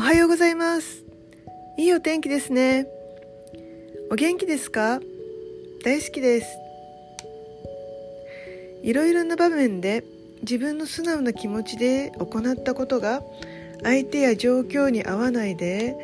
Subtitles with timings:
[0.00, 1.04] おはようございます。
[1.76, 2.86] いいお天気ですね。
[4.10, 4.98] お元気ですか？
[5.84, 6.46] 大好きです。
[8.82, 10.02] いろいろな場面で
[10.40, 13.22] 自分の素直な気持ちで行ったことが
[13.82, 15.94] 相手や状況に合わないで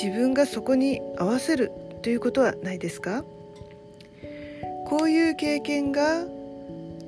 [0.00, 3.24] 自分がそこに合わせるということはないですか？
[4.86, 6.24] こういう経験が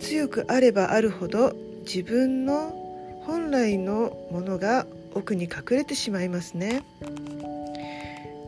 [0.01, 1.55] 強くあればあるほど
[1.87, 2.75] 自分の
[3.25, 6.83] 本来のものが奥に隠れてしまいますね。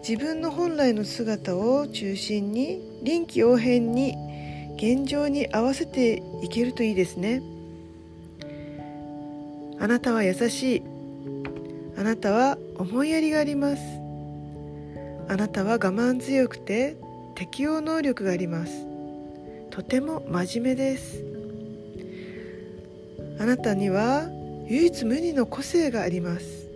[0.08, 4.14] 自分の本来の姿を中心に臨機応変に
[4.76, 7.42] 現状に合わせていけるといいですね。
[9.80, 10.82] あなたは優しい。
[11.98, 13.82] あなたは思いやりがあります。
[15.28, 16.96] あなたは我慢強くて
[17.34, 18.86] 適応能力があります。
[19.70, 21.24] とても真面目です。
[23.38, 24.28] あなたには
[24.68, 26.66] 唯一無二の個性があります。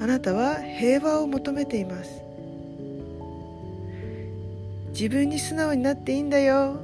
[0.00, 2.22] あなたは平和を求めています。
[4.90, 6.80] 自分に素直になっていいんだよ。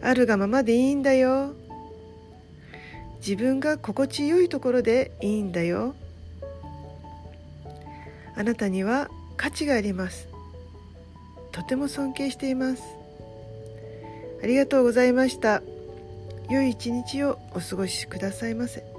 [0.00, 1.54] あるがままでいいんだよ。
[3.18, 5.94] 自分が心地よいところでいいんだよ。
[8.36, 10.28] あなたには価値があります。
[11.50, 12.82] とても尊敬しています。
[14.42, 15.60] ありがとうございました。
[16.48, 18.97] 良い一日をお過ごしくださいませ。